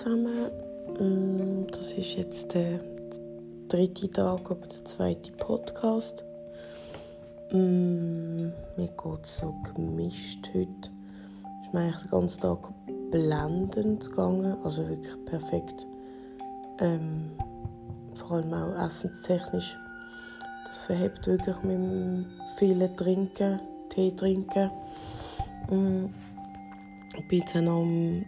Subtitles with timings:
[0.00, 0.50] zusammen.
[0.98, 2.80] Mm, das ist jetzt der
[3.68, 6.24] dritte Tag, aber der zweite Podcast.
[7.52, 10.90] Mm, mir geht es so gemischt heute.
[11.62, 12.58] Ist mir eigentlich den ganzen Tag
[13.10, 15.86] blendend gegangen, also wirklich perfekt.
[16.78, 17.32] Ähm,
[18.14, 19.76] vor allem auch essenstechnisch.
[20.64, 22.26] Das verhebt wirklich mit dem
[22.56, 24.70] vielen Trinken, Tee trinken.
[25.68, 26.06] Mm,
[27.18, 28.24] ich bin jetzt auch noch am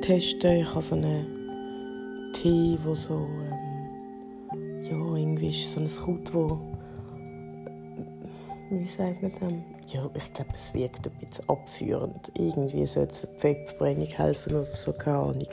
[0.00, 0.60] Testen.
[0.60, 3.26] Ich habe so einen Tee, wo so
[4.52, 6.60] ähm, ja, irgendwie ist so ein Kraut, wo
[8.70, 9.64] wie sagt man dem?
[9.88, 12.30] Ja, ich glaube, es wirkt ein bisschen abführend.
[12.34, 15.48] Irgendwie soll es für die Fettverbrennung helfen oder so, keine Ahnung.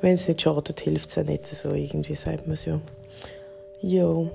[0.00, 1.70] Wenn es nicht schadet, hilft es ja nicht so.
[1.70, 2.80] Irgendwie sagt man es ja.
[3.80, 4.30] Ja,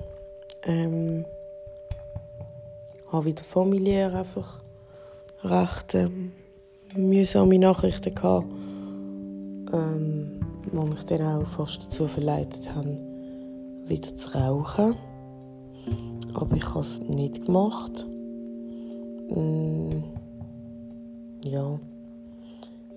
[0.64, 1.24] ähm,
[3.10, 4.60] habe wieder familiär einfach
[5.42, 6.32] recht ähm,
[6.94, 8.46] mühsame Nachrichten gehabt,
[9.72, 12.98] ähm, die mich dann auch fast dazu verleitet haben,
[13.86, 14.94] wieder zu rauchen.
[16.34, 18.06] Aber ich habe es nicht gemacht.
[19.28, 20.02] Mm,
[21.44, 21.78] ja,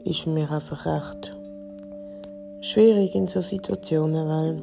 [0.03, 1.35] ist mir einfach recht
[2.61, 4.61] schwierig in so Situationen, weil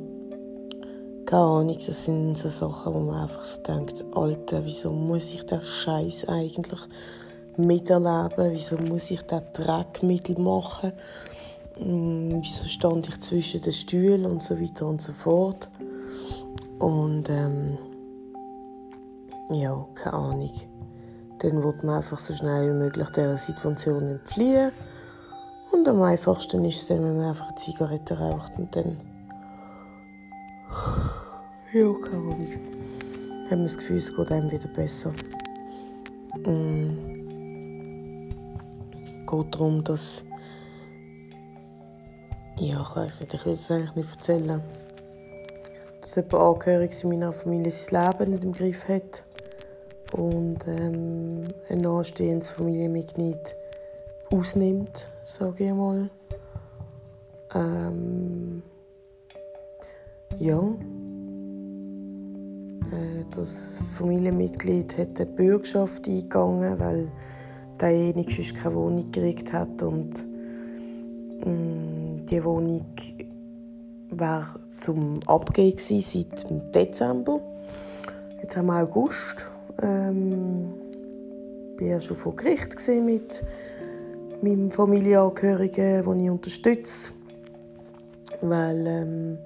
[1.26, 5.46] keine Ahnung, das sind so Sachen, wo man einfach so denkt, Alter, wieso muss ich
[5.46, 6.80] den Scheiß eigentlich
[7.56, 8.52] miterleben?
[8.52, 10.92] Wieso muss ich den Dreck mitmachen?
[11.78, 15.68] Mm, wieso stand ich zwischen den Stühlen und so weiter und so fort?
[16.78, 17.78] Und ähm,
[19.50, 20.52] ja, keine Ahnung.
[21.38, 24.72] Dann wird man einfach so schnell wie möglich dieser Situation entfliehen.
[25.72, 28.96] Und am einfachsten ist es dann, wenn man einfach eine Zigarette raucht und dann.
[31.72, 32.46] Ja, keine Ahnung.
[33.50, 35.10] Haben wir das Gefühl, es geht einem wieder besser.
[36.44, 37.12] Mm.
[39.26, 40.24] Geht darum, dass.
[42.58, 44.62] Ja, ich weiß nicht, ich will es eigentlich nicht erzählen.
[46.00, 49.24] Dass jemand Angehöriges in meiner Familie sein Leben nicht im Griff hat
[50.12, 53.56] und ähm, ein nahestehendes Familienmitglied
[54.30, 56.10] ausnimmt, sage ich mal.
[57.54, 58.62] Ähm,
[60.38, 60.60] ja.
[62.90, 67.10] Äh, das Familienmitglied hat eine Bürgschaft eingegangen, weil
[67.80, 70.26] derjenige sonst keine Wohnung gekriegt hat und
[71.44, 72.86] ähm, die Wohnung
[74.10, 77.40] war zum Abgehen seit Dezember.
[78.40, 79.46] Jetzt haben wir August
[79.80, 80.74] ähm,
[81.78, 83.42] war ja schon vor Gericht mit
[84.42, 87.12] meinem Familienangehörigen, den ich unterstütze.
[88.40, 89.38] Weil ähm,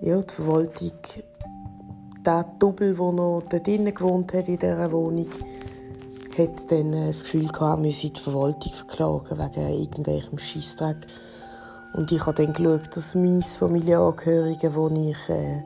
[0.00, 0.92] ja, die Verwaltung,
[2.24, 5.28] der Doppel, der noch dort drinnen gewohnt hat in dieser Wohnung,
[6.38, 11.06] hat dann das Gefühl gehabt, er müsse die Verwaltung verklagen wegen irgendwelchem Scheissdreck.
[11.94, 15.62] Und ich habe dann geschaut, dass meine Familienangehörigen, die ich äh,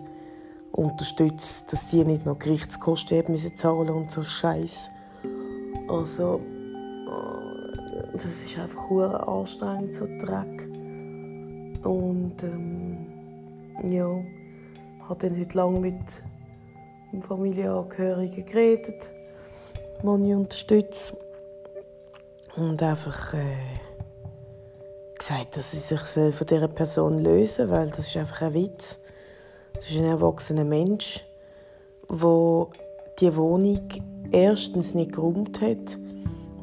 [0.72, 4.90] unterstützt, dass die nicht noch Gerichtskosten haben müssen zahlen und so Scheiß.
[5.88, 6.40] Also
[7.06, 10.68] äh, das ist einfach hure anstrengend so Dreck.
[11.84, 13.06] Und ähm,
[13.84, 14.08] ja,
[15.08, 16.22] habe dann heute lange mit
[17.22, 19.10] Familienangehörigen geredet,
[20.02, 21.16] die ich unterstütze.
[22.56, 23.78] Und einfach äh,
[25.18, 28.98] gesagt, dass sie sich von dieser Person lösen weil das ist einfach ein Witz.
[29.74, 31.24] Das ist ein erwachsener Mensch,
[32.08, 32.66] der
[33.20, 33.88] die Wohnung
[34.30, 35.98] erstens nicht geräumt hat.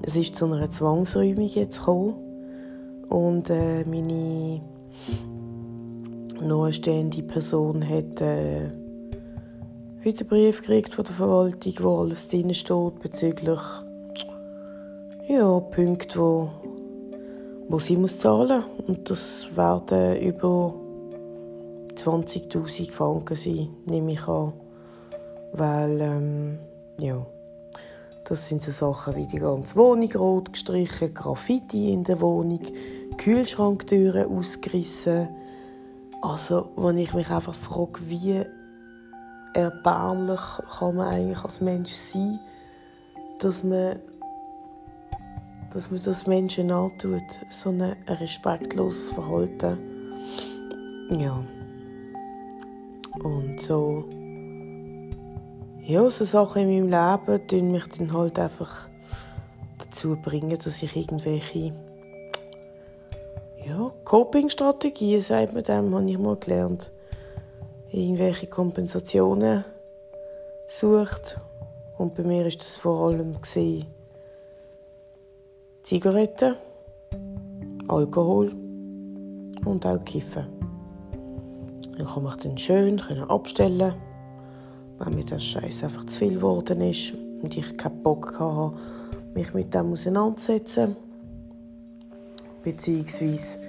[0.01, 2.15] Es ist zu einer Zwangsräumung jetzt gekommen.
[3.09, 4.61] Und äh, meine
[6.41, 8.69] nahestehende Person hat äh,
[10.05, 13.59] heute einen Brief gekriegt von der Verwaltung, wo alles drin steht bezüglich
[15.29, 16.49] ja, Punkte, wo,
[17.69, 18.87] wo sie muss zahlen muss.
[18.87, 20.73] Und das werden über
[21.95, 24.51] 20.000 Franken sein, nehme ich an.
[25.53, 26.59] Weil, ähm,
[26.99, 27.25] ja,
[28.25, 32.61] das sind so Sachen wie die ganze Wohnung rot gestrichen, Graffiti in der Wohnung,
[33.17, 35.29] Kühlschranktüren ausgerissen.
[36.21, 38.43] Also, wenn ich mich einfach frage, wie
[39.53, 40.41] erbärmlich
[40.77, 42.39] kann man eigentlich als Mensch sein,
[43.39, 43.99] dass man,
[45.73, 49.77] dass man das Menschen antut, so ein respektloses Verhalten.
[51.17, 51.43] Ja.
[53.23, 54.05] Und so,
[55.81, 58.87] ja, so Sachen in meinem Leben tun mich dann halt einfach
[59.77, 61.73] dazu bringen, dass ich irgendwelche
[63.65, 66.91] ja, Coping-Strategien, sagt man dem, habe ich mal gelernt.
[67.95, 69.63] Irgendwelche Kompensationen
[70.67, 71.39] sucht.
[71.99, 73.35] Und bei mir ist das vor allem
[75.83, 76.55] Zigaretten,
[77.87, 78.51] Alkohol
[79.65, 80.47] und auch kiffen.
[81.95, 83.93] Dann kann man dann schön abstellen,
[84.97, 87.13] wenn mir der Scheiß einfach zu viel geworden ist
[87.43, 88.75] und ich keinen Bock hatte,
[89.35, 90.95] mich mit dem auseinanderzusetzen.
[92.63, 93.59] Beziehungsweise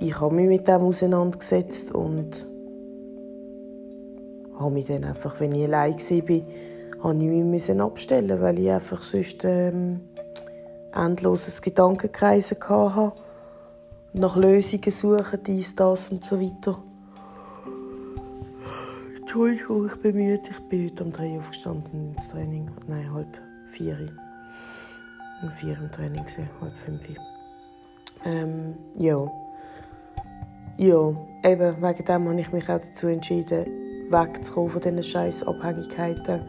[0.00, 2.44] ich habe mich mit dem auseinandergesetzt und
[4.58, 9.02] habe mich dann einfach, wenn ich allein war, habe ich mich abstellen weil ich einfach
[9.02, 10.00] sonst ähm,
[10.94, 13.12] endloses Gedankenkreisen hatte.
[14.14, 16.78] Nach Lösungen suchen, dies, das und so weiter.
[19.20, 20.42] Entschuldigung, ich bin müde.
[20.50, 22.70] Ich bin heute um drei aufgestanden ins Training.
[22.86, 23.38] Nein, halb
[23.72, 23.98] vier.
[25.42, 26.24] Um vier im Training,
[26.60, 27.02] halb fünf.
[28.24, 29.30] Ähm, ja.
[30.78, 31.14] Ja,
[31.44, 33.66] eben wegen dem habe ich mich auch dazu entschieden,
[34.10, 36.42] wegzukommen von diesen scheiß Abhängigkeiten.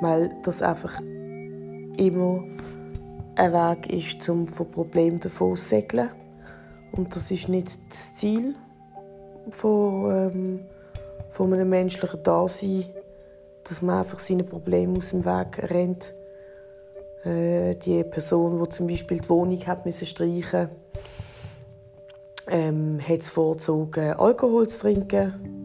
[0.00, 2.44] Weil das einfach immer
[3.36, 6.10] ein Weg ist, um von Problemen davon zu segeln.
[6.92, 8.54] Und das ist nicht das Ziel
[9.50, 10.60] von, ähm,
[11.30, 12.84] von einem menschlichen Dasein,
[13.64, 16.14] dass man einfach seine Probleme aus dem Weg rennt.
[17.24, 20.70] Äh, die Person, die zum Beispiel die Wohnung hat müssen streichen
[22.48, 25.55] ähm, hat es vorgezogen, Alkohol zu trinken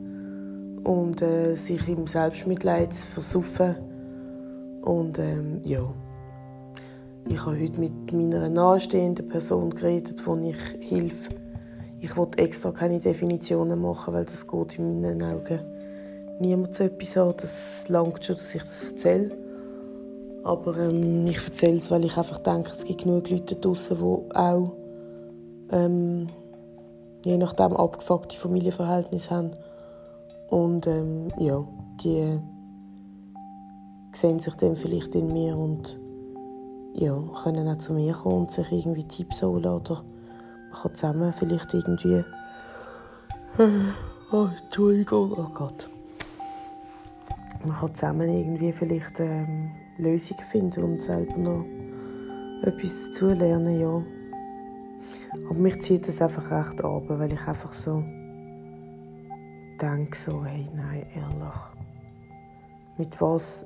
[0.83, 3.75] und äh, sich im Selbstmitleid zu versuffen.
[4.81, 5.81] Und ähm, ja,
[7.29, 11.29] ich habe heute mit meiner nahestehenden Person geredet, wo ich hilf.
[11.99, 15.59] Ich wollte extra keine Definitionen machen, weil das geht in meinen Augen
[16.39, 17.33] niemand so etwas an.
[17.37, 19.37] Das langt schon, dass ich das erzähle.
[20.43, 24.35] Aber ähm, ich erzähle es, weil ich einfach denke, es gibt genug Leute draußen, die
[24.35, 24.71] auch
[25.71, 26.27] ähm,
[27.23, 29.51] je nachdem abgefuckte Familienverhältnisse haben.
[30.51, 31.65] Und ähm, ja,
[32.03, 32.39] die
[34.13, 35.99] sehen sich dann vielleicht in mir und
[36.93, 40.03] ja, können auch zu mir kommen und sich irgendwie Tipps holen oder
[40.69, 42.23] man kann zusammen vielleicht irgendwie
[44.31, 45.89] oh, Entschuldigung, oh Gott
[47.65, 51.65] man kann zusammen irgendwie vielleicht ähm, Lösungen finden und selber noch
[52.63, 54.03] etwas dazu lernen, ja.
[55.49, 58.03] Aber mich zieht das einfach recht ab, weil ich einfach so
[59.81, 61.55] denke, so, hey, nein, ehrlich,
[62.97, 63.65] mit was,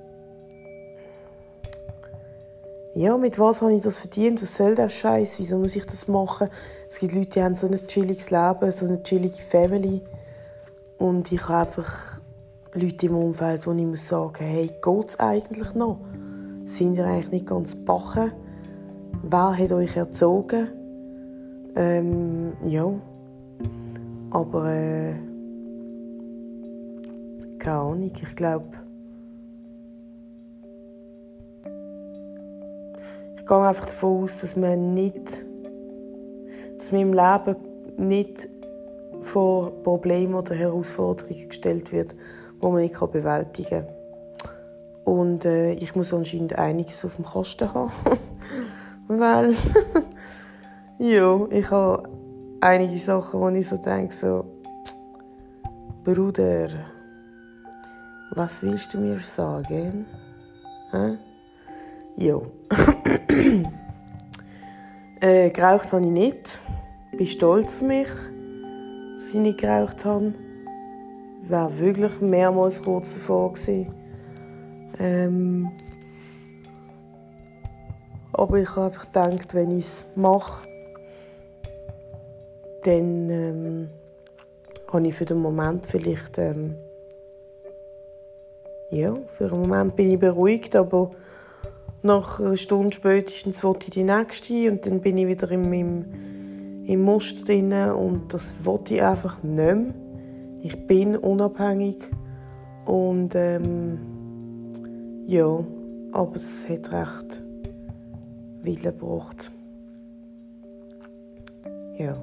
[2.93, 6.07] ja, mit was habe ich das verdient, was soll der Scheiß, wieso muss ich das
[6.07, 6.47] machen?
[6.87, 10.01] Es gibt Leute, die haben so ein chilliges Leben, so eine chillige Family
[10.97, 12.21] und ich habe einfach
[12.73, 15.99] Leute im Umfeld, wo ich muss sagen, hey, geht es eigentlich noch?
[16.63, 18.31] Sind ihr eigentlich nicht ganz bachen?
[19.23, 20.69] Wer hat euch erzogen?
[21.75, 22.91] Ähm, ja.
[24.31, 25.15] Aber, äh,
[27.65, 28.67] keine Ahnung, ich glaube,
[33.37, 35.45] ich gehe einfach davon aus, dass man nicht,
[36.77, 37.55] dass man im Leben
[37.97, 38.47] nicht
[39.23, 42.15] vor Problemen oder Herausforderungen gestellt wird,
[42.61, 43.87] die man nicht bewältigen kann.
[45.03, 47.91] Und äh, ich muss anscheinend einiges auf dem Kasten haben.
[49.07, 49.55] Weil
[50.99, 52.09] Ja, ich habe
[52.61, 54.45] einige Sachen, wo ich so denke, so,
[56.03, 56.69] Bruder,
[58.35, 60.05] was willst du mir sagen?
[60.91, 61.17] Hä?
[62.17, 62.41] Ja.
[65.21, 66.59] äh, geraucht habe ich nicht.
[67.11, 68.09] Ich bin stolz auf mich,
[69.13, 70.33] dass ich nicht geraucht habe.
[71.43, 73.53] Ich war wirklich mehrmals kurz davor.
[73.53, 73.93] Gewesen.
[74.99, 75.71] Ähm,
[78.33, 80.67] aber ich habe einfach gedacht, wenn ich es mache,
[82.83, 83.89] dann ähm,
[84.91, 86.75] habe ich für den Moment vielleicht ähm,
[88.91, 91.11] ja, für einen Moment bin ich beruhigt, aber
[92.01, 96.05] nach einer Stunde spätestens wollte ich die nächste und dann bin ich wieder im, im,
[96.85, 99.77] im Muster drin und das wollte ich einfach nicht mehr.
[100.61, 101.97] Ich bin unabhängig
[102.85, 103.99] und ähm,
[105.27, 105.63] ja,
[106.11, 107.43] aber es hat recht
[108.63, 109.51] Willen gebraucht.
[111.97, 112.15] Ja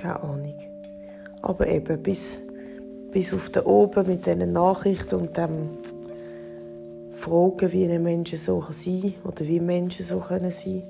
[0.00, 0.54] keine Ahnung.
[1.42, 2.40] Aber eben bis,
[3.12, 5.68] bis auf den oben mit diesen Nachrichten und dem
[7.14, 10.84] Fragen, wie ein Mensch so sein kann oder wie Menschen so können sein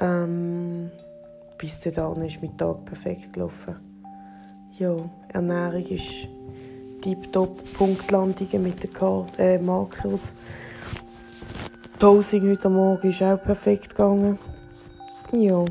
[0.00, 0.90] ähm,
[1.58, 3.76] bis dann ist mein Tag perfekt gelaufen.
[4.78, 4.96] Ja,
[5.28, 6.28] Ernährung ist
[7.02, 8.90] tiptop, Punktlandungen mit den
[9.38, 10.32] äh, Makros.
[11.98, 14.38] Posing heute Morgen ist auch perfekt gegangen.
[15.32, 15.64] Ja.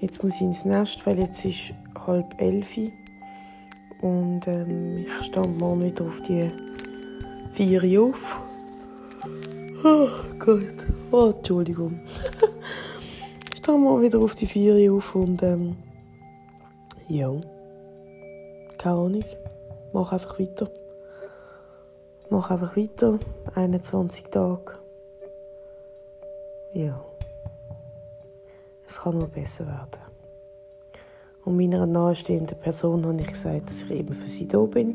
[0.00, 1.74] Jetzt muss ich ins Nest, weil jetzt ist
[2.06, 2.76] halb elf.
[4.02, 6.48] Und ähm, ich stehe morgen wieder auf die
[7.52, 8.40] vier auf.
[9.84, 10.86] Oh Gott.
[11.12, 12.00] Oh, Entschuldigung.
[13.54, 15.76] ich habe mal wieder auf die Vier auf und ähm,
[17.06, 17.30] ja,
[18.78, 19.24] keine Ahnung,
[19.92, 20.68] mach einfach weiter.
[22.30, 23.18] Mach einfach weiter,
[23.54, 24.78] 21 Tage.
[26.72, 27.04] Ja,
[28.86, 30.01] es kann nur besser werden.
[31.44, 34.94] Und meiner nahestehenden Person habe ich gesagt, dass ich eben für sie da bin,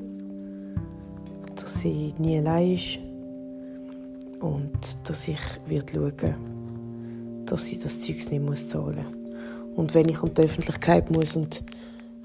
[1.56, 3.00] dass sie nie allein ist
[4.40, 4.72] und
[5.04, 9.76] dass ich wird schauen, dass sie das Zeug nicht muss zahlen muss.
[9.78, 11.64] Und wenn ich an die Öffentlichkeit muss und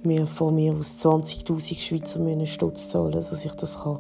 [0.05, 3.99] mir von mir aus 20'000 Schweizer einen Stutz zahlen, dass ich das kann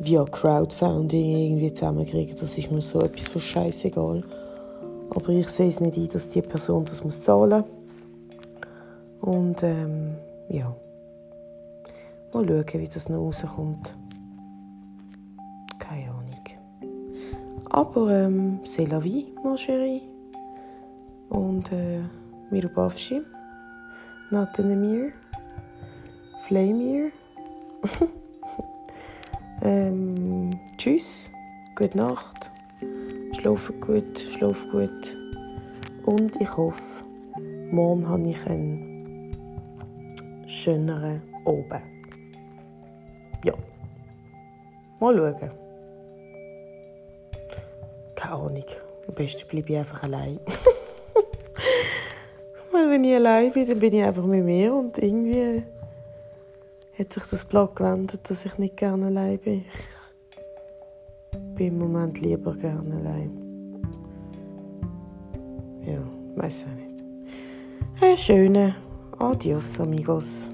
[0.00, 4.24] via Crowdfunding irgendwie zusammenkriegen, das ist mir so etwas von scheißegal.
[5.10, 7.83] Aber ich sehe es nicht ein, dass die Person das muss zahlen muss.
[9.24, 10.16] Und ähm,
[10.50, 10.76] ja,
[12.34, 13.96] mal schauen, wie das noch rauskommt.
[15.78, 16.44] Keine Ahnung.
[17.70, 20.02] Aber ähm, c'est la vie, mon chéri.
[21.30, 22.02] Und äh,
[22.50, 23.22] Mirubavshi,
[24.30, 25.12] Natenemir,
[26.42, 27.10] Flamir.
[29.62, 31.30] ähm, tschüss,
[31.76, 32.50] gute Nacht,
[33.38, 35.16] schlafe gut, schlaf gut.
[36.04, 37.06] Und ich hoffe,
[37.70, 38.93] morgen habe ich einen
[40.54, 41.82] schöneren Oben.
[43.44, 43.52] Ja,
[45.00, 45.50] mal schauen.
[48.14, 48.64] Keine Ahnung.
[49.06, 50.38] Am besten bleibe ich einfach allein.
[52.72, 55.62] Weil wenn ich allein bin, dann bin ich einfach mit mir und irgendwie
[56.98, 59.64] hat sich das Blatt gewendet, dass ich nicht gerne allein bin.
[61.32, 63.30] Ich bin im Moment lieber gerne allein.
[65.84, 65.98] Ja,
[66.36, 67.04] weiß auch nicht.
[68.00, 68.74] Ein schöner
[69.20, 70.53] Oh, Adiós amigos.